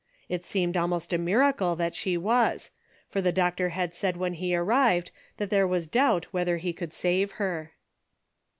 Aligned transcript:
It 0.27 0.43
seemed 0.43 0.75
almost 0.75 1.13
a 1.13 1.19
miracle 1.19 1.75
that 1.75 1.93
she 1.95 2.17
was, 2.17 2.71
for 3.07 3.21
the 3.21 3.31
doctor 3.31 3.69
had 3.69 3.93
said 3.93 4.17
when 4.17 4.33
he 4.33 4.55
arrived 4.55 5.11
that 5.37 5.51
there 5.51 5.67
was 5.67 5.85
doubt 5.85 6.25
whether 6.33 6.57
he 6.57 6.73
could 6.73 6.91
save 6.91 7.33
her. 7.33 7.73